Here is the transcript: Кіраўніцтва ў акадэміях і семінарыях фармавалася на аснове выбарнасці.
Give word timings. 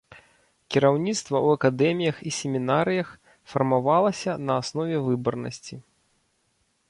Кіраўніцтва 0.75 1.35
ў 1.45 1.57
акадэміях 1.57 2.17
і 2.31 2.31
семінарыях 2.39 3.09
фармавалася 3.53 4.31
на 4.49 4.53
аснове 4.65 4.97
выбарнасці. 5.09 5.75